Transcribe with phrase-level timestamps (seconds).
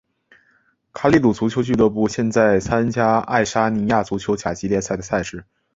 [0.93, 5.45] 卡里鲁足球俱乐部现在参加爱沙尼亚足球甲级联赛的赛事。